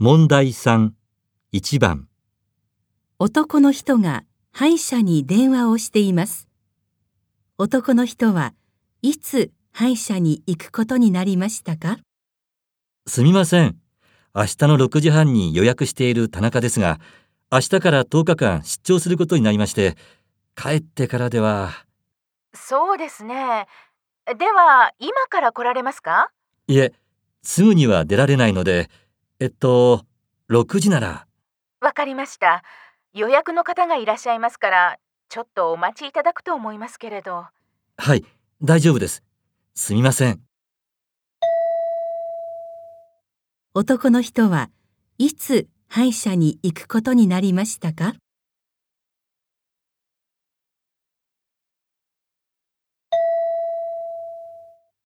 [0.00, 0.90] 問題3、
[1.52, 2.06] 1番、
[3.18, 6.46] 男の人が歯医者に電話をしています。
[7.58, 8.54] 男の人は
[9.02, 11.98] いつ歯医者に行くことになりましたか？
[13.08, 13.76] すみません。
[14.36, 17.00] 明日の6時半に予約している田中ですが、
[17.50, 19.96] 明日から10日間出張することになりまして、
[20.54, 21.72] 帰ってからでは、
[22.54, 23.66] そうですね。
[24.26, 26.30] では、今から来られますか？
[26.68, 26.92] いえ、
[27.42, 28.88] すぐには出られないので、
[29.40, 30.04] えっと、
[30.50, 31.26] 6時なら、
[31.80, 32.64] わかりました。
[33.14, 37.46] 予約の方がいらっしゃいますから、ちょっとお待ちいただくと思いますけれど。
[37.96, 38.24] はい、
[38.62, 39.22] 大丈夫です。
[39.76, 40.40] すみません。
[43.74, 44.70] 男の人は
[45.18, 48.14] いつ歯医者に行くことになりましたか？